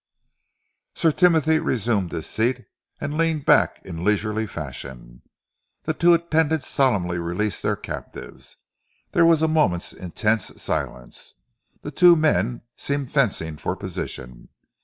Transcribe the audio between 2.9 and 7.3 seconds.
and leaned back in leisurely fashion. The two attendants solemnly